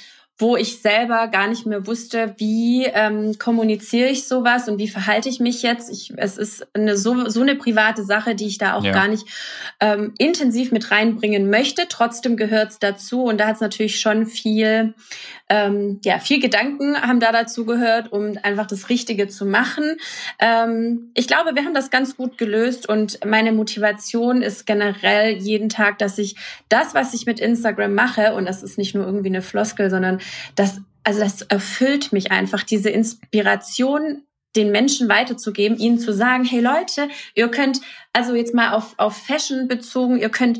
[0.43, 5.29] wo ich selber gar nicht mehr wusste, wie ähm, kommuniziere ich sowas und wie verhalte
[5.29, 5.89] ich mich jetzt.
[5.89, 8.91] Ich, es ist eine, so, so eine private Sache, die ich da auch ja.
[8.91, 9.25] gar nicht
[9.79, 11.83] ähm, intensiv mit reinbringen möchte.
[11.87, 14.93] Trotzdem gehört es dazu und da hat es natürlich schon viel,
[15.53, 19.97] ähm, ja, viel Gedanken haben da dazu gehört, um einfach das Richtige zu machen.
[20.39, 25.69] Ähm, ich glaube, wir haben das ganz gut gelöst und meine Motivation ist generell jeden
[25.69, 26.35] Tag, dass ich
[26.69, 30.19] das, was ich mit Instagram mache, und das ist nicht nur irgendwie eine Floskel, sondern
[30.55, 34.23] das, also das erfüllt mich einfach, diese Inspiration
[34.55, 37.79] den Menschen weiterzugeben, ihnen zu sagen, hey Leute, ihr könnt,
[38.11, 40.59] also jetzt mal auf, auf Fashion bezogen, ihr könnt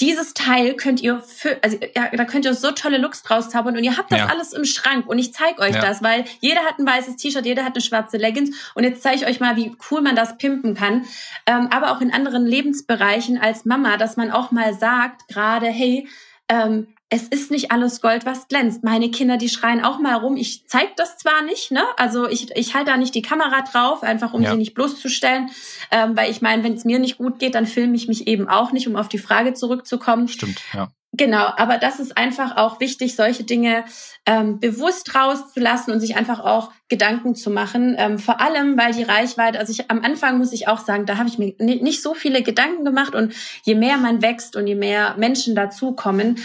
[0.00, 3.76] dieses Teil könnt ihr für, also ja, da könnt ihr so tolle Looks draus zaubern
[3.76, 4.26] und ihr habt das ja.
[4.26, 5.80] alles im Schrank und ich zeige euch ja.
[5.80, 9.16] das, weil jeder hat ein weißes T-Shirt, jeder hat eine schwarze Leggings und jetzt zeige
[9.16, 11.04] ich euch mal, wie cool man das pimpen kann.
[11.46, 16.08] Ähm, aber auch in anderen Lebensbereichen als Mama, dass man auch mal sagt, gerade, hey,
[16.48, 18.84] ähm, es ist nicht alles Gold, was glänzt.
[18.84, 20.36] Meine Kinder, die schreien auch mal rum.
[20.36, 21.82] Ich zeige das zwar nicht, ne?
[21.96, 24.52] Also ich, ich halte da nicht die Kamera drauf, einfach um ja.
[24.52, 25.50] sie nicht bloßzustellen.
[25.90, 28.48] Ähm, weil ich meine, wenn es mir nicht gut geht, dann filme ich mich eben
[28.48, 30.28] auch nicht, um auf die Frage zurückzukommen.
[30.28, 30.92] Stimmt, ja.
[31.12, 33.84] Genau, aber das ist einfach auch wichtig, solche Dinge
[34.26, 37.96] ähm, bewusst rauszulassen und sich einfach auch Gedanken zu machen.
[37.98, 41.16] Ähm, vor allem, weil die Reichweite, also ich am Anfang muss ich auch sagen, da
[41.16, 44.76] habe ich mir nicht so viele Gedanken gemacht und je mehr man wächst und je
[44.76, 46.36] mehr Menschen dazukommen,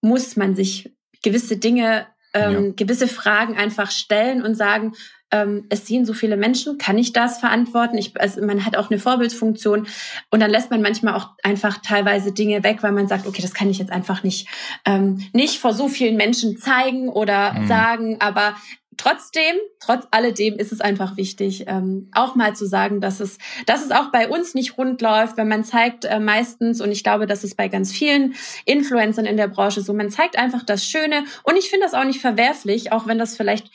[0.00, 2.72] muss man sich gewisse Dinge, ähm, ja.
[2.76, 4.92] gewisse Fragen einfach stellen und sagen,
[5.32, 7.96] ähm, es sehen so viele Menschen, kann ich das verantworten?
[7.98, 9.86] Ich, also man hat auch eine Vorbildsfunktion
[10.30, 13.54] und dann lässt man manchmal auch einfach teilweise Dinge weg, weil man sagt, okay, das
[13.54, 14.48] kann ich jetzt einfach nicht,
[14.84, 17.68] ähm, nicht vor so vielen Menschen zeigen oder mhm.
[17.68, 18.56] sagen, aber
[19.00, 23.82] Trotzdem, trotz alledem ist es einfach wichtig, ähm, auch mal zu sagen, dass es, dass
[23.82, 27.24] es auch bei uns nicht rund läuft, wenn man zeigt äh, meistens, und ich glaube,
[27.24, 28.34] das ist bei ganz vielen
[28.66, 32.04] Influencern in der Branche so, man zeigt einfach das Schöne und ich finde das auch
[32.04, 33.70] nicht verwerflich, auch wenn das vielleicht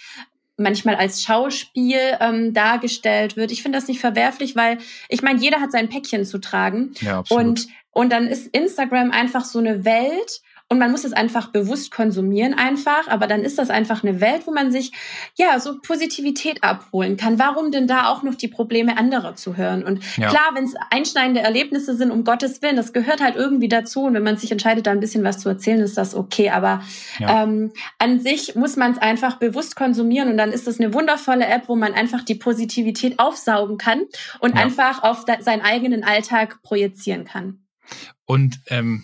[0.57, 3.51] manchmal als Schauspiel ähm, dargestellt wird.
[3.51, 4.77] Ich finde das nicht verwerflich, weil
[5.09, 6.93] ich meine, jeder hat sein Päckchen zu tragen.
[7.01, 7.43] Ja, absolut.
[7.43, 11.91] Und, und dann ist Instagram einfach so eine Welt, und man muss es einfach bewusst
[11.91, 14.91] konsumieren einfach, aber dann ist das einfach eine Welt, wo man sich
[15.36, 17.38] ja so Positivität abholen kann.
[17.38, 19.84] Warum denn da auch noch die Probleme anderer zu hören?
[19.84, 20.28] Und ja.
[20.28, 24.06] klar, wenn es einschneidende Erlebnisse sind, um Gottes Willen, das gehört halt irgendwie dazu.
[24.06, 26.49] Und wenn man sich entscheidet, da ein bisschen was zu erzählen, ist das okay.
[26.49, 26.82] Aber
[27.19, 27.43] ja.
[27.43, 31.45] ähm, an sich muss man es einfach bewusst konsumieren und dann ist es eine wundervolle
[31.45, 34.01] App, wo man einfach die Positivität aufsaugen kann
[34.39, 34.63] und ja.
[34.63, 37.60] einfach auf seinen eigenen Alltag projizieren kann.
[38.25, 39.04] Und ähm,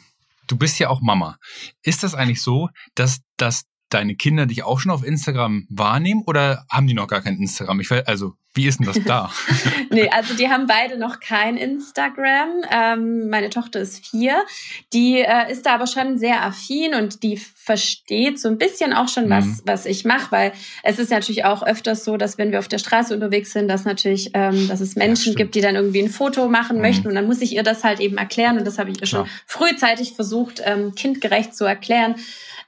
[0.51, 1.37] du bist ja auch Mama.
[1.81, 6.65] Ist das eigentlich so, dass, dass deine Kinder dich auch schon auf Instagram wahrnehmen oder
[6.69, 7.79] haben die noch gar kein Instagram?
[7.79, 9.31] Ich weiß, also, wie ist denn das da?
[9.91, 12.49] nee, also die haben beide noch kein Instagram.
[12.69, 14.43] Ähm, meine Tochter ist vier.
[14.91, 19.07] Die äh, ist da aber schon sehr affin und die versteht so ein bisschen auch
[19.07, 19.61] schon, was, mhm.
[19.65, 22.79] was ich mache, weil es ist natürlich auch öfters so, dass wenn wir auf der
[22.79, 26.09] Straße unterwegs sind, dass natürlich, ähm, dass es Menschen ja, gibt, die dann irgendwie ein
[26.09, 26.81] Foto machen mhm.
[26.81, 29.07] möchten und dann muss ich ihr das halt eben erklären und das habe ich ihr
[29.07, 32.15] schon frühzeitig versucht, ähm, kindgerecht zu erklären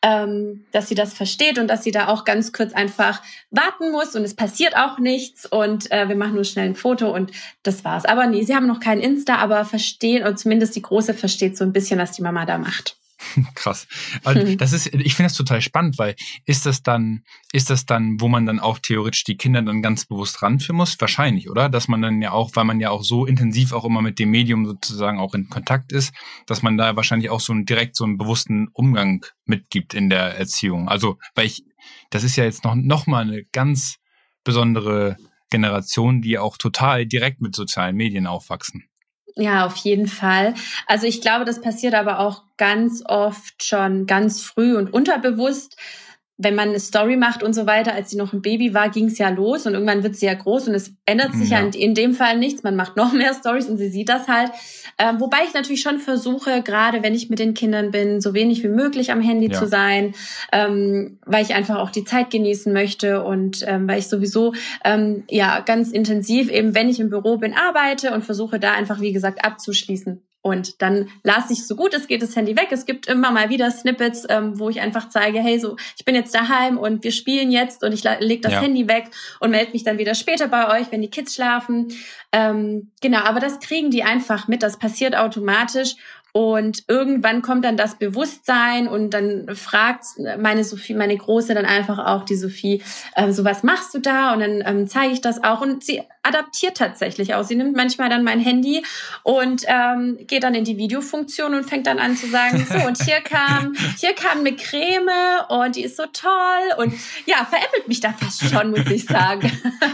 [0.03, 4.15] ähm, dass sie das versteht und dass sie da auch ganz kurz einfach warten muss
[4.15, 7.31] und es passiert auch nichts und äh, wir machen nur schnell ein Foto und
[7.63, 8.05] das war's.
[8.05, 11.63] Aber nee, sie haben noch kein Insta, aber verstehen und zumindest die Große versteht so
[11.63, 12.97] ein bisschen, was die Mama da macht.
[13.55, 13.88] Krass.
[14.23, 18.19] Also das ist, ich finde das total spannend, weil ist das dann, ist das dann,
[18.19, 20.99] wo man dann auch theoretisch die Kinder dann ganz bewusst ranführen muss?
[20.99, 21.69] Wahrscheinlich, oder?
[21.69, 24.31] Dass man dann ja auch, weil man ja auch so intensiv auch immer mit dem
[24.31, 26.13] Medium sozusagen auch in Kontakt ist,
[26.47, 30.38] dass man da wahrscheinlich auch so einen, direkt so einen bewussten Umgang mitgibt in der
[30.38, 30.89] Erziehung.
[30.89, 31.63] Also, weil ich,
[32.09, 33.97] das ist ja jetzt noch, noch mal eine ganz
[34.43, 35.17] besondere
[35.49, 38.86] Generation, die auch total direkt mit sozialen Medien aufwachsen.
[39.36, 40.54] Ja, auf jeden Fall.
[40.86, 45.76] Also ich glaube, das passiert aber auch ganz oft schon ganz früh und unterbewusst
[46.38, 49.06] wenn man eine Story macht und so weiter, als sie noch ein Baby war, ging
[49.06, 51.69] es ja los und irgendwann wird sie ja groß und es ändert sich ja, ja
[51.74, 52.63] in, dem Fall nichts.
[52.63, 54.52] Man macht noch mehr Stories und sie sieht das halt.
[54.98, 58.63] Ähm, wobei ich natürlich schon versuche, gerade wenn ich mit den Kindern bin, so wenig
[58.63, 59.60] wie möglich am Handy ja.
[59.60, 60.15] zu sein,
[60.52, 65.24] ähm, weil ich einfach auch die Zeit genießen möchte und ähm, weil ich sowieso ähm,
[65.30, 69.13] ja ganz intensiv eben, wenn ich im Büro bin, arbeite und versuche da einfach, wie
[69.13, 70.24] gesagt, abzuschließen.
[70.43, 72.67] Und dann lasse ich so gut es geht das Handy weg.
[72.71, 76.15] Es gibt immer mal wieder Snippets, ähm, wo ich einfach zeige, hey, so, ich bin
[76.15, 78.62] jetzt daheim und wir spielen jetzt und ich lege das ja.
[78.62, 79.06] Handy weg
[79.39, 81.93] und melde mich dann wieder später bei euch, wenn die Kids schlafen.
[82.34, 84.63] Ähm, genau, aber das kriegen die einfach mit.
[84.63, 85.95] Das passiert automatisch.
[86.36, 90.04] Und irgendwann kommt dann das Bewusstsein und dann fragt
[90.39, 92.82] meine Sophie, meine Große dann einfach auch die Sophie,
[93.15, 94.34] äh, so was machst du da?
[94.34, 97.43] Und dann ähm, zeige ich das auch und sie adaptiert tatsächlich auch.
[97.43, 98.84] Sie nimmt manchmal dann mein Handy
[99.22, 103.04] und ähm, geht dann in die Videofunktion und fängt dann an zu sagen, so und
[103.04, 105.12] hier kam, hier kam eine Creme
[105.50, 106.32] und die ist so toll
[106.78, 106.96] und
[107.28, 109.52] ja, veräppelt mich da fast schon, muss ich sagen.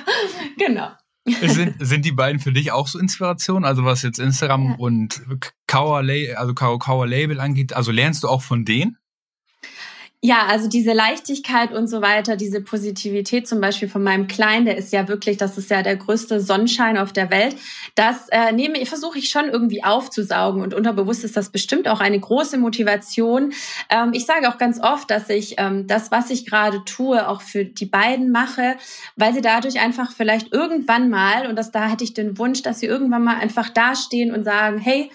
[0.58, 0.88] genau.
[1.42, 3.66] Sind, sind die beiden für dich auch so Inspiration?
[3.66, 4.76] Also was jetzt Instagram ja.
[4.78, 5.22] und
[5.68, 6.04] Kauer,
[6.36, 8.99] also Kauer Label angeht, also lernst du auch von denen?
[10.22, 14.76] Ja, also diese Leichtigkeit und so weiter, diese Positivität zum Beispiel von meinem Kleinen, der
[14.76, 17.56] ist ja wirklich, das ist ja der größte Sonnenschein auf der Welt.
[17.96, 22.20] Das äh, nehme, versuche ich schon irgendwie aufzusaugen und unterbewusst ist das bestimmt auch eine
[22.20, 23.54] große Motivation.
[23.90, 27.42] Ähm, ich sage auch ganz oft, dass ich ähm, das, was ich gerade tue, auch
[27.42, 28.76] für die beiden mache,
[29.16, 32.82] weil sie dadurch einfach vielleicht irgendwann mal, und das da hätte ich den Wunsch, dass
[32.82, 35.10] sie irgendwann mal einfach dastehen und sagen, hey,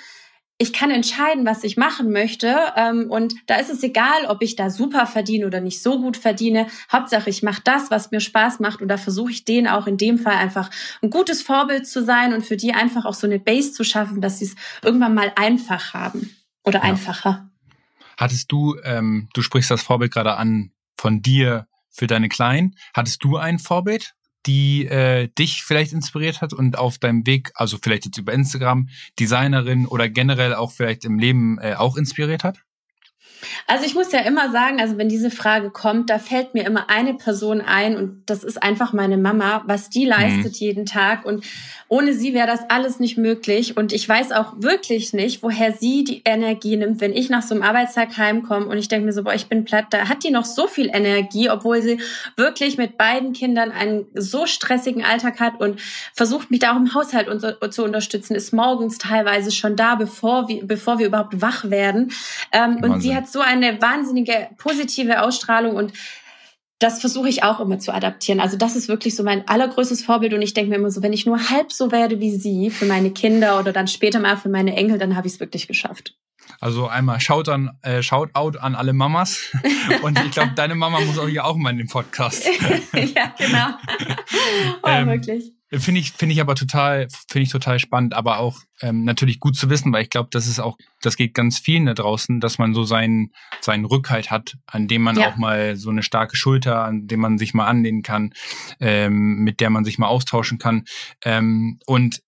[0.59, 2.57] ich kann entscheiden, was ich machen möchte.
[2.77, 6.17] Ähm, und da ist es egal, ob ich da super verdiene oder nicht so gut
[6.17, 6.69] verdiene.
[6.93, 8.81] Hauptsache, ich mache das, was mir Spaß macht.
[8.81, 10.71] Und da versuche ich denen auch in dem Fall einfach
[11.03, 14.21] ein gutes Vorbild zu sein und für die einfach auch so eine Base zu schaffen,
[14.21, 16.31] dass sie es irgendwann mal einfach haben
[16.62, 16.85] oder ja.
[16.85, 17.51] einfacher.
[18.17, 22.77] Hattest du, ähm, du sprichst das Vorbild gerade an von dir für deine Kleinen.
[22.95, 24.14] Hattest du ein Vorbild?
[24.46, 28.88] Die äh, dich vielleicht inspiriert hat und auf deinem Weg, also vielleicht jetzt über Instagram,
[29.18, 32.59] Designerin oder generell auch vielleicht im Leben äh, auch inspiriert hat?
[33.66, 36.90] Also ich muss ja immer sagen, also wenn diese Frage kommt, da fällt mir immer
[36.90, 40.66] eine Person ein und das ist einfach meine Mama, was die leistet mhm.
[40.66, 41.44] jeden Tag und
[41.88, 46.02] ohne sie wäre das alles nicht möglich und ich weiß auch wirklich nicht, woher sie
[46.04, 49.22] die Energie nimmt, wenn ich nach so einem Arbeitstag heimkomme und ich denke mir so,
[49.22, 52.00] boah, ich bin platt, da hat die noch so viel Energie, obwohl sie
[52.37, 55.80] wirklich mit beiden Kindern einen so stressigen Alltag hat und
[56.14, 57.28] versucht mich da auch im Haushalt
[57.72, 62.12] zu unterstützen, ist morgens teilweise schon da, bevor wir, bevor wir überhaupt wach werden
[62.52, 65.92] ähm, und sie hat so eine wahnsinnige positive Ausstrahlung und
[66.79, 68.40] das versuche ich auch immer zu adaptieren.
[68.40, 71.12] Also das ist wirklich so mein allergrößtes Vorbild und ich denke mir immer so, wenn
[71.12, 74.49] ich nur halb so werde wie sie für meine Kinder oder dann später mal für
[74.49, 76.16] meine Enkel, dann habe ich es wirklich geschafft.
[76.61, 79.51] Also einmal Shout an, äh, Shoutout an alle Mamas.
[80.03, 82.47] Und ich glaube, deine Mama muss auch hier auch mal in den Podcast.
[82.92, 83.68] ja, genau.
[84.83, 85.53] Oh, ähm, wirklich.
[85.72, 89.57] Finde ich, finde ich aber total, finde ich total spannend, aber auch ähm, natürlich gut
[89.57, 92.59] zu wissen, weil ich glaube, das ist auch, das geht ganz vielen da draußen, dass
[92.59, 95.29] man so seinen, seinen Rückhalt hat, an dem man ja.
[95.29, 98.35] auch mal so eine starke Schulter, an dem man sich mal anlehnen kann,
[98.79, 100.85] ähm, mit der man sich mal austauschen kann.
[101.24, 102.20] Ähm, und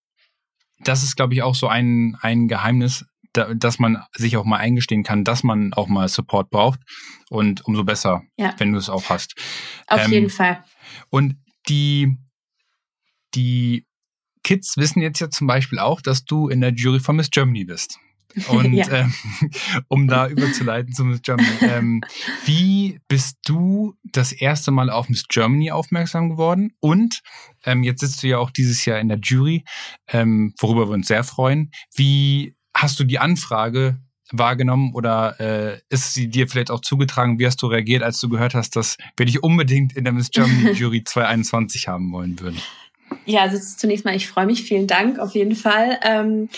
[0.81, 4.59] das ist, glaube ich, auch so ein, ein Geheimnis, da, dass man sich auch mal
[4.59, 6.81] eingestehen kann, dass man auch mal Support braucht.
[7.29, 8.55] Und umso besser, ja.
[8.59, 9.35] wenn du es auch hast.
[9.87, 10.65] Auf ähm, jeden Fall.
[11.11, 11.37] Und
[11.69, 12.17] die,
[13.37, 13.87] die
[14.43, 17.65] Kids wissen jetzt ja zum Beispiel auch, dass du in der Jury von Miss Germany
[17.65, 17.99] bist.
[18.49, 18.87] Und ja.
[18.91, 19.15] ähm,
[19.89, 22.03] um da überzuleiten zu Miss Germany, ähm,
[22.45, 26.73] wie bist du das erste Mal auf Miss Germany aufmerksam geworden?
[26.81, 27.23] Und
[27.65, 29.65] ähm, jetzt sitzt du ja auch dieses Jahr in der Jury,
[30.09, 31.71] ähm, worüber wir uns sehr freuen.
[31.95, 33.99] Wie hast du die Anfrage
[34.33, 37.39] wahrgenommen oder äh, ist sie dir vielleicht auch zugetragen?
[37.39, 40.31] Wie hast du reagiert, als du gehört hast, dass wir dich unbedingt in der Miss
[40.31, 42.61] Germany Jury 2021 haben wollen würden?
[43.27, 44.63] Ja, also zunächst mal, ich freue mich.
[44.63, 45.99] Vielen Dank auf jeden Fall.
[46.03, 46.49] Ähm,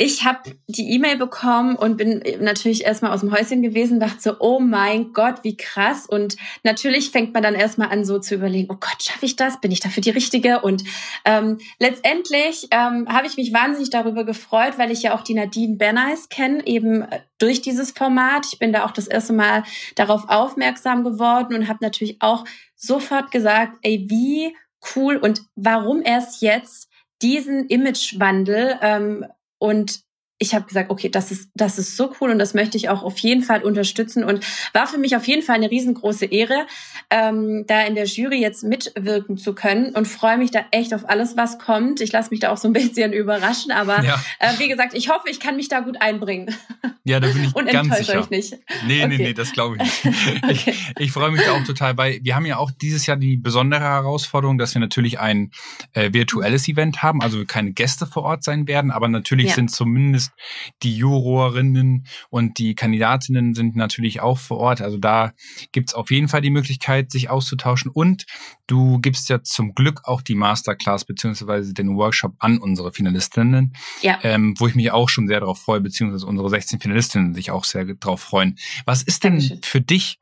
[0.00, 4.36] ich habe die E-Mail bekommen und bin natürlich erstmal aus dem Häuschen gewesen, dachte so,
[4.38, 6.06] oh mein Gott, wie krass.
[6.06, 9.60] Und natürlich fängt man dann erstmal an, so zu überlegen, oh Gott, schaffe ich das?
[9.60, 10.60] Bin ich dafür die Richtige?
[10.60, 10.84] Und
[11.24, 15.74] ähm, letztendlich ähm, habe ich mich wahnsinnig darüber gefreut, weil ich ja auch die Nadine
[15.74, 18.46] Berneis kenne, eben äh, durch dieses Format.
[18.52, 19.64] Ich bin da auch das erste Mal
[19.96, 22.44] darauf aufmerksam geworden und habe natürlich auch
[22.76, 24.54] sofort gesagt, ey, wie
[24.94, 26.88] cool und warum erst jetzt
[27.22, 29.26] diesen Imagewandel ähm,
[29.58, 30.02] und
[30.38, 33.02] ich habe gesagt, okay, das ist, das ist so cool und das möchte ich auch
[33.02, 36.66] auf jeden Fall unterstützen und war für mich auf jeden Fall eine riesengroße Ehre,
[37.10, 41.08] ähm, da in der Jury jetzt mitwirken zu können und freue mich da echt auf
[41.08, 42.00] alles, was kommt.
[42.00, 44.22] Ich lasse mich da auch so ein bisschen überraschen, aber ja.
[44.38, 46.54] äh, wie gesagt, ich hoffe, ich kann mich da gut einbringen.
[47.02, 48.20] Ja, da bin ich und ganz sicher.
[48.20, 48.52] euch nicht.
[48.86, 49.08] Nee, okay.
[49.08, 50.42] nee, nee, das glaube ich nicht.
[50.44, 50.54] okay.
[50.54, 53.36] Ich, ich freue mich da auch total, weil wir haben ja auch dieses Jahr die
[53.36, 55.50] besondere Herausforderung, dass wir natürlich ein
[55.94, 59.54] äh, virtuelles Event haben, also keine Gäste vor Ort sein werden, aber natürlich ja.
[59.54, 60.82] sind zumindest ist.
[60.82, 64.80] Die Jurorinnen und die Kandidatinnen sind natürlich auch vor Ort.
[64.80, 65.32] Also da
[65.72, 67.90] gibt es auf jeden Fall die Möglichkeit, sich auszutauschen.
[67.90, 68.26] Und
[68.66, 74.18] du gibst ja zum Glück auch die Masterclass beziehungsweise den Workshop an unsere Finalistinnen, ja.
[74.22, 77.64] ähm, wo ich mich auch schon sehr darauf freue, beziehungsweise unsere 16 Finalistinnen sich auch
[77.64, 78.58] sehr darauf freuen.
[78.84, 79.60] Was ist denn Dankeschön.
[79.62, 80.18] für dich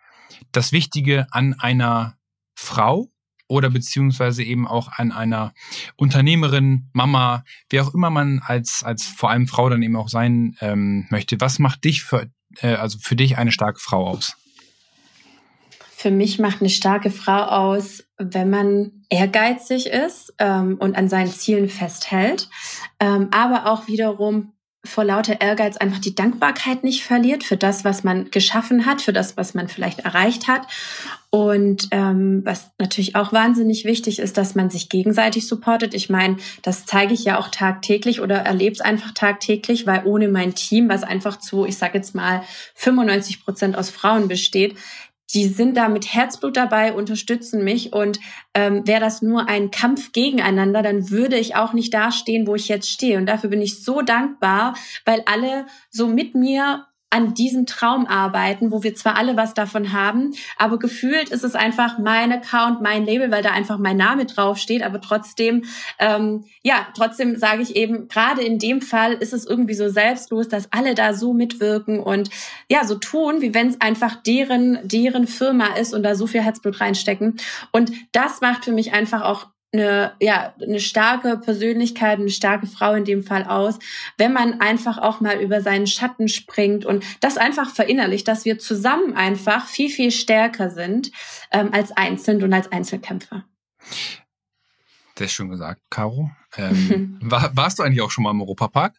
[0.52, 2.16] das Wichtige an einer
[2.54, 3.10] Frau
[3.48, 5.52] oder beziehungsweise eben auch an einer
[5.96, 10.56] Unternehmerin, Mama, wer auch immer man als, als vor allem Frau dann eben auch sein
[10.60, 11.40] ähm, möchte.
[11.40, 12.28] Was macht dich für,
[12.60, 14.36] äh, also für dich eine starke Frau aus?
[15.98, 21.30] Für mich macht eine starke Frau aus, wenn man ehrgeizig ist ähm, und an seinen
[21.30, 22.50] Zielen festhält,
[23.00, 24.52] ähm, aber auch wiederum
[24.86, 29.12] vor lauter Ehrgeiz einfach die Dankbarkeit nicht verliert für das, was man geschaffen hat, für
[29.12, 30.66] das, was man vielleicht erreicht hat.
[31.30, 35.92] Und ähm, was natürlich auch wahnsinnig wichtig ist, dass man sich gegenseitig supportet.
[35.92, 40.28] Ich meine, das zeige ich ja auch tagtäglich oder erlebe es einfach tagtäglich, weil ohne
[40.28, 42.42] mein Team, was einfach zu, ich sage jetzt mal,
[42.76, 44.76] 95 Prozent aus Frauen besteht,
[45.34, 47.92] die sind da mit Herzblut dabei, unterstützen mich.
[47.92, 48.20] Und
[48.54, 52.68] ähm, wäre das nur ein Kampf gegeneinander, dann würde ich auch nicht dastehen, wo ich
[52.68, 53.18] jetzt stehe.
[53.18, 58.72] Und dafür bin ich so dankbar, weil alle so mit mir an diesem Traum arbeiten,
[58.72, 63.06] wo wir zwar alle was davon haben, aber gefühlt ist es einfach mein Account, mein
[63.06, 64.82] Label, weil da einfach mein Name draufsteht.
[64.82, 65.64] Aber trotzdem,
[65.98, 70.48] ähm, ja, trotzdem sage ich eben, gerade in dem Fall ist es irgendwie so selbstlos,
[70.48, 72.28] dass alle da so mitwirken und
[72.68, 76.42] ja, so tun, wie wenn es einfach deren, deren Firma ist und da so viel
[76.42, 77.36] Herzblut reinstecken.
[77.70, 79.46] Und das macht für mich einfach auch
[79.78, 83.78] eine, ja, eine starke Persönlichkeit, eine starke Frau in dem Fall aus,
[84.16, 88.58] wenn man einfach auch mal über seinen Schatten springt und das einfach verinnerlicht, dass wir
[88.58, 91.10] zusammen einfach viel, viel stärker sind
[91.52, 93.44] ähm, als einzeln und als Einzelkämpfer.
[95.18, 96.30] Sehr schön gesagt, Caro.
[96.56, 98.94] Ähm, war, warst du eigentlich auch schon mal im Europapark?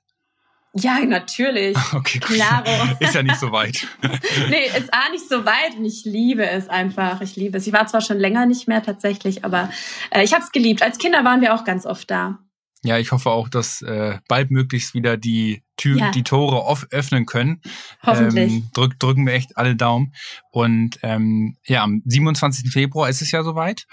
[0.78, 1.78] Ja, natürlich.
[1.94, 2.20] Okay.
[2.20, 2.96] Klaro.
[3.00, 3.88] Ist ja nicht so weit.
[4.50, 7.22] nee, ist auch nicht so weit und ich liebe es einfach.
[7.22, 7.66] Ich liebe es.
[7.66, 9.70] Ich war zwar schon länger nicht mehr tatsächlich, aber
[10.12, 10.84] äh, ich habe es geliebt.
[10.84, 12.40] Als Kinder waren wir auch ganz oft da.
[12.88, 16.12] Ja, ich hoffe auch, dass äh, bald möglichst wieder die Tür, ja.
[16.12, 17.62] die Tore off öffnen können.
[18.02, 18.54] Hoffentlich.
[18.54, 20.13] Ähm, drück, drücken wir echt alle Daumen.
[20.52, 22.71] Und ähm, ja, am 27.
[22.71, 23.88] Februar ist es ja soweit.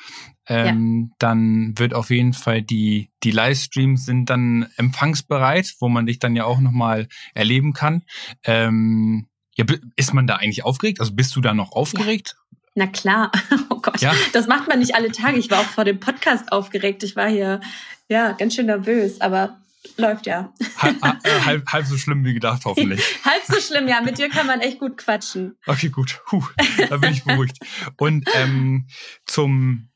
[0.46, 1.16] Ähm, ja.
[1.18, 6.36] Dann wird auf jeden Fall die, die Livestreams sind dann empfangsbereit, wo man dich dann
[6.36, 8.04] ja auch nochmal erleben kann.
[8.44, 9.26] Ähm,
[9.56, 9.64] ja,
[9.96, 11.00] ist man da eigentlich aufgeregt?
[11.00, 12.36] Also bist du da noch aufgeregt?
[12.36, 12.56] Ja.
[12.76, 13.32] Na klar.
[13.70, 14.14] Oh Gott, ja?
[14.32, 15.36] das macht man nicht alle Tage.
[15.36, 17.02] Ich war auch vor dem Podcast aufgeregt.
[17.02, 17.60] Ich war hier
[18.08, 19.58] ja, ganz schön nervös, aber
[19.96, 20.52] läuft ja.
[20.78, 21.02] Halb,
[21.46, 23.02] halb, halb, so schlimm wie gedacht, hoffentlich.
[23.24, 24.00] halb so schlimm, ja.
[24.00, 25.56] Mit dir kann man echt gut quatschen.
[25.66, 26.20] Okay, gut.
[26.26, 26.42] Puh,
[26.88, 27.58] da bin ich beruhigt.
[27.96, 28.86] Und ähm,
[29.26, 29.88] zum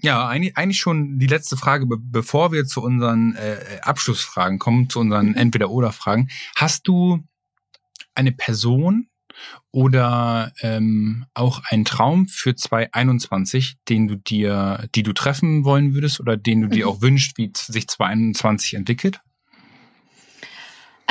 [0.00, 4.90] ja, eigentlich, eigentlich schon die letzte Frage, be bevor wir zu unseren äh, Abschlussfragen kommen,
[4.90, 5.36] zu unseren mhm.
[5.36, 6.28] Entweder-Oder-Fragen.
[6.54, 7.24] Hast du
[8.14, 9.08] eine Person
[9.70, 16.20] oder ähm, auch einen Traum für 2021, den du dir, die du treffen wollen würdest
[16.20, 16.92] oder den du dir mhm.
[16.92, 19.20] auch wünschst, wie sich 2021 entwickelt?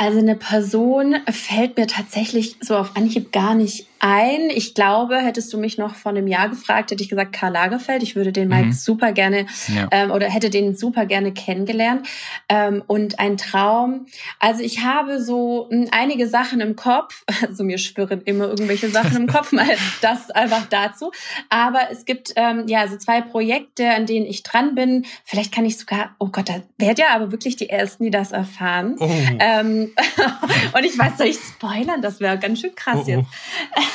[0.00, 4.50] Also eine Person fällt mir tatsächlich so auf Anhieb gar nicht ein.
[4.50, 8.02] Ich glaube, hättest du mich noch vor einem Jahr gefragt, hätte ich gesagt Karl Lagerfeld.
[8.02, 8.72] Ich würde den Mike mhm.
[8.72, 9.88] super gerne ja.
[9.90, 12.06] ähm, oder hätte den super gerne kennengelernt.
[12.48, 14.06] Ähm, und ein Traum.
[14.38, 17.24] Also ich habe so m, hm, einige Sachen im Kopf.
[17.48, 19.52] Also mir schwirren immer irgendwelche Sachen im Kopf.
[19.52, 19.68] Mal
[20.02, 21.12] das einfach dazu.
[21.48, 25.06] Aber es gibt ähm, ja so zwei Projekte, an denen ich dran bin.
[25.24, 26.14] Vielleicht kann ich sogar.
[26.18, 28.96] Oh Gott, da werdet ihr aber wirklich die ersten, die das erfahren.
[28.98, 29.08] Oh.
[29.38, 29.92] Ähm,
[30.74, 32.02] und ich weiß, soll ich spoilern?
[32.02, 33.10] Das wäre ganz schön krass oh, oh.
[33.10, 33.28] jetzt.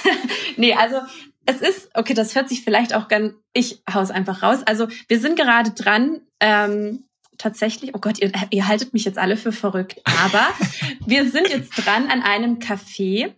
[0.58, 0.98] nee, also
[1.46, 4.60] es ist, okay, das hört sich vielleicht auch ganz, ich hau's einfach raus.
[4.66, 7.06] Also wir sind gerade dran, ähm,
[7.38, 10.48] tatsächlich, oh Gott, ihr, ihr haltet mich jetzt alle für verrückt, aber
[11.06, 13.34] wir sind jetzt dran an einem Café,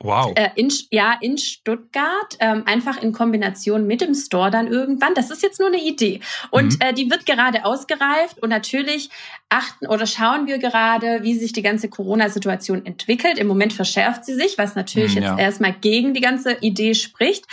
[0.00, 0.32] Wow.
[0.36, 5.14] Äh, in, ja, in Stuttgart, ähm, einfach in Kombination mit dem Store dann irgendwann.
[5.14, 6.20] Das ist jetzt nur eine Idee.
[6.52, 6.80] Und mhm.
[6.80, 9.10] äh, die wird gerade ausgereift und natürlich
[9.48, 13.38] achten oder schauen wir gerade, wie sich die ganze Corona-Situation entwickelt.
[13.38, 15.30] Im Moment verschärft sie sich, was natürlich mhm, ja.
[15.30, 17.46] jetzt erstmal gegen die ganze Idee spricht.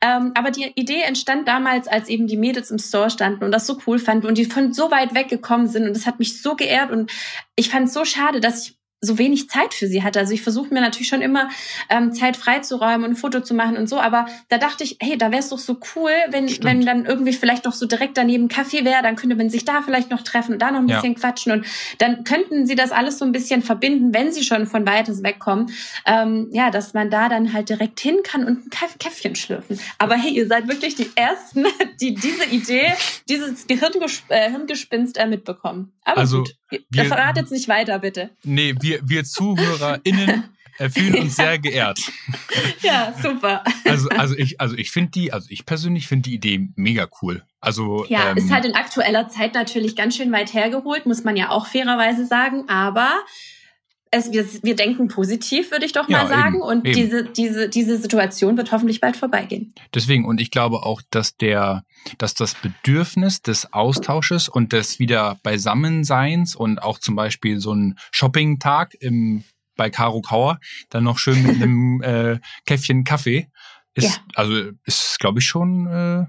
[0.00, 3.64] Ähm, aber die Idee entstand damals, als eben die Mädels im Store standen und das
[3.64, 6.56] so cool fanden und die von so weit weggekommen sind und das hat mich so
[6.56, 7.12] geehrt und
[7.54, 10.20] ich fand es so schade, dass ich so wenig Zeit für sie hatte.
[10.20, 11.48] Also ich versuche mir natürlich schon immer
[11.90, 15.18] ähm, Zeit freizuräumen und ein Foto zu machen und so, aber da dachte ich, hey,
[15.18, 18.46] da wäre es doch so cool, wenn, wenn dann irgendwie vielleicht noch so direkt daneben
[18.46, 21.14] Kaffee wäre, dann könnte man sich da vielleicht noch treffen und da noch ein bisschen
[21.14, 21.18] ja.
[21.18, 21.66] quatschen und
[21.98, 25.72] dann könnten sie das alles so ein bisschen verbinden, wenn sie schon von weites wegkommen.
[26.06, 29.80] Ähm, ja, dass man da dann halt direkt hin kann und ein Käffchen schlürfen.
[29.98, 31.64] Aber hey, ihr seid wirklich die Ersten,
[32.00, 32.92] die diese Idee,
[33.28, 35.92] dieses Gehirngesp äh, Hirngespinst äh, mitbekommen.
[36.04, 36.54] Aber also, gut,
[36.90, 38.30] wir, verratet nicht weiter, bitte.
[38.42, 40.44] Nee, wir, wir ZuhörerInnen
[40.90, 41.98] fühlen uns sehr geehrt.
[42.82, 43.62] Ja, super.
[43.84, 47.44] Also, also ich, also ich finde die, also ich persönlich finde die Idee mega cool.
[47.60, 51.36] Also ja, ähm, ist halt in aktueller Zeit natürlich ganz schön weit hergeholt, muss man
[51.36, 52.68] ja auch fairerweise sagen.
[52.68, 53.12] Aber
[54.12, 56.56] es, wir, wir denken positiv, würde ich doch mal ja, sagen.
[56.56, 56.94] Eben, und eben.
[56.94, 59.74] diese, diese, diese Situation wird hoffentlich bald vorbeigehen.
[59.94, 61.84] Deswegen, und ich glaube auch, dass der,
[62.18, 67.98] dass das Bedürfnis des Austausches und des wieder Beisammenseins und auch zum Beispiel so ein
[68.10, 69.44] Shopping-Tag im,
[69.76, 73.48] bei Caro Kauer, dann noch schön mit einem äh, Käffchen Kaffee,
[73.94, 74.22] ist, ja.
[74.34, 76.26] also ist, glaube ich, schon äh,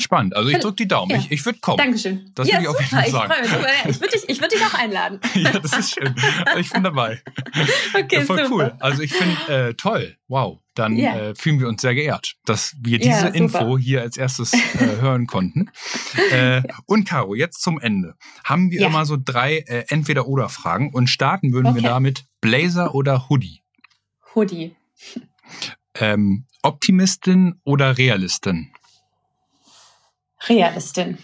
[0.00, 0.36] spannend.
[0.36, 1.10] Also ich drücke die Daumen.
[1.10, 1.18] Ja.
[1.18, 1.78] Ich, ich würde kommen.
[1.78, 2.30] Dankeschön.
[2.34, 3.32] Das ja, würde ich auf jeden Fall sagen.
[3.42, 5.20] Ich, ich würde dich, würd dich auch einladen.
[5.34, 6.14] ja, das ist schön.
[6.58, 7.20] Ich bin dabei.
[7.94, 8.50] Okay, ja, voll super.
[8.50, 8.76] cool.
[8.80, 10.16] Also ich finde, äh, toll.
[10.28, 10.60] Wow.
[10.74, 11.18] Dann yeah.
[11.18, 15.26] äh, fühlen wir uns sehr geehrt, dass wir diese Info hier als erstes äh, hören
[15.26, 15.70] konnten.
[16.30, 18.14] Äh, und Caro, jetzt zum Ende.
[18.44, 21.82] Haben wir immer so drei äh, Entweder-Oder-Fragen und starten würden okay.
[21.82, 23.60] wir damit Blazer oder Hoodie?
[24.34, 24.74] Hoodie.
[25.94, 28.72] Ähm, Optimistin oder Realistin?
[30.48, 31.18] Realistin.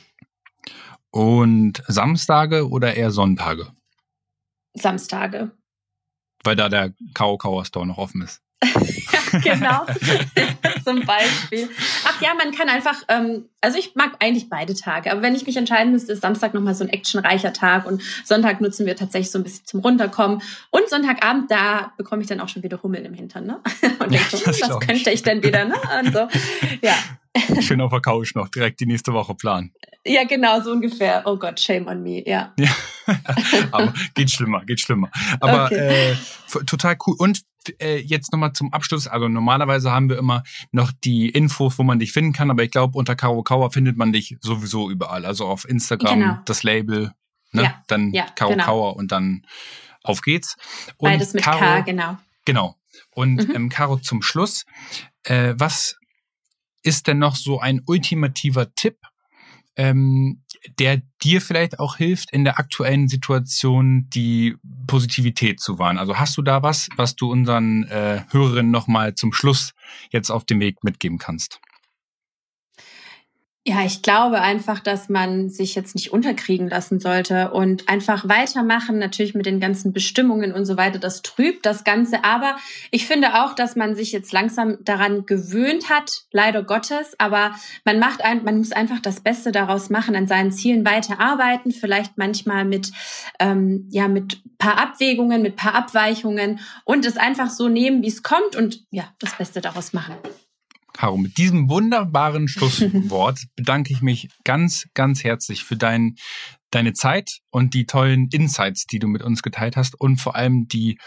[1.10, 3.68] Und Samstage oder eher Sonntage?
[4.74, 5.50] Samstage.
[6.44, 8.42] Weil da der Kau Kauer Store noch offen ist.
[9.42, 9.86] genau,
[10.84, 11.68] zum Beispiel.
[12.04, 15.46] Ach ja, man kann einfach, ähm, also ich mag eigentlich beide Tage, aber wenn ich
[15.46, 19.30] mich entscheiden müsste, ist Samstag nochmal so ein actionreicher Tag und Sonntag nutzen wir tatsächlich
[19.30, 20.42] so ein bisschen zum Runterkommen.
[20.70, 23.60] Und Sonntagabend, da bekomme ich dann auch schon wieder Hummeln im Hintern, ne?
[24.00, 25.74] Und denke, ja, hm, was könnte ich denn wieder, ne?
[26.00, 26.28] Und so,
[26.82, 26.94] ja.
[27.60, 29.72] Schön auf der Couch noch direkt die nächste Woche planen.
[30.04, 31.22] Ja, genau, so ungefähr.
[31.26, 32.52] Oh Gott, shame on me, ja.
[32.58, 32.70] ja.
[33.72, 35.10] Aber geht schlimmer, geht schlimmer.
[35.40, 36.12] Aber okay.
[36.12, 37.16] äh, total cool.
[37.18, 37.42] Und
[37.80, 39.06] äh, jetzt nochmal zum Abschluss.
[39.06, 42.70] Also normalerweise haben wir immer noch die Infos, wo man dich finden kann, aber ich
[42.70, 45.24] glaube, unter Karo Kauer findet man dich sowieso überall.
[45.24, 46.38] Also auf Instagram, genau.
[46.44, 47.12] das Label,
[47.52, 47.64] ne?
[47.64, 47.84] Ja.
[47.86, 48.64] dann ja, Karo genau.
[48.64, 49.42] Kauer und dann
[50.02, 50.56] auf geht's.
[50.96, 52.16] Und Beides mit Karo, K, genau.
[52.44, 52.76] Genau.
[53.10, 53.54] Und mhm.
[53.54, 54.64] ähm, Caro, zum Schluss,
[55.24, 55.97] äh, was
[56.82, 58.96] ist denn noch so ein ultimativer Tipp,
[59.76, 60.42] ähm,
[60.78, 65.98] der dir vielleicht auch hilft, in der aktuellen Situation die Positivität zu wahren?
[65.98, 69.72] Also hast du da was, was du unseren äh, Hörerinnen nochmal zum Schluss
[70.10, 71.60] jetzt auf dem Weg mitgeben kannst?
[73.68, 78.98] Ja, ich glaube einfach, dass man sich jetzt nicht unterkriegen lassen sollte und einfach weitermachen,
[78.98, 80.98] natürlich mit den ganzen Bestimmungen und so weiter.
[80.98, 82.24] Das trübt das Ganze.
[82.24, 82.56] Aber
[82.90, 87.14] ich finde auch, dass man sich jetzt langsam daran gewöhnt hat, leider Gottes.
[87.18, 91.70] Aber man macht ein, man muss einfach das Beste daraus machen, an seinen Zielen weiterarbeiten,
[91.70, 92.90] vielleicht manchmal mit,
[93.38, 98.22] ähm, ja, mit paar Abwägungen, mit paar Abweichungen und es einfach so nehmen, wie es
[98.22, 100.14] kommt und ja, das Beste daraus machen.
[100.98, 106.16] Caro, mit diesem wunderbaren Schlusswort bedanke ich mich ganz, ganz herzlich für dein,
[106.72, 110.66] deine Zeit und die tollen Insights, die du mit uns geteilt hast und vor allem
[110.66, 110.98] die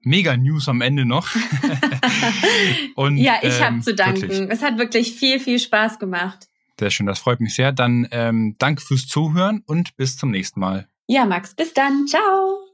[0.00, 1.30] Mega-News am Ende noch.
[2.94, 4.20] und, ja, ich ähm, habe zu danken.
[4.20, 4.50] Wirklich.
[4.50, 6.46] Es hat wirklich viel, viel Spaß gemacht.
[6.78, 7.72] Sehr schön, das freut mich sehr.
[7.72, 10.88] Dann ähm, danke fürs Zuhören und bis zum nächsten Mal.
[11.06, 12.06] Ja, Max, bis dann.
[12.06, 12.67] Ciao.